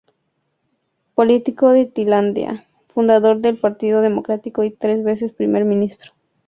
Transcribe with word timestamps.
Político 1.13 1.69
de 1.73 1.85
Tailandia, 1.85 2.65
fundador 2.87 3.37
del 3.39 3.59
Partido 3.59 4.01
Demócrata 4.01 4.49
y 4.63 4.71
tres 4.71 5.03
veces 5.03 5.31
Primer 5.31 5.63
Ministro. 5.63 6.13